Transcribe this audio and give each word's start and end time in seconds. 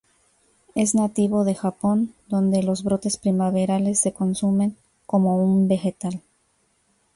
Es 0.73 0.95
nativo 0.95 1.43
de 1.43 1.53
Japón, 1.53 2.15
donde 2.27 2.63
los 2.63 2.83
brotes 2.83 3.17
primaverales 3.17 3.99
se 3.99 4.13
consumen 4.13 4.75
como 5.05 5.37
un 5.37 5.67
vegetal. 5.67 6.23